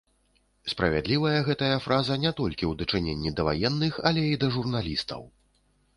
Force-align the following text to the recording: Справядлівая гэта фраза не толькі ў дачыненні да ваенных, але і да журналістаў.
Справядлівая 0.71 1.33
гэта 1.49 1.67
фраза 1.85 2.17
не 2.23 2.31
толькі 2.41 2.65
ў 2.69 2.73
дачыненні 2.79 3.35
да 3.41 3.45
ваенных, 3.49 3.93
але 4.13 4.21
і 4.33 4.41
да 4.45 4.51
журналістаў. 4.57 5.21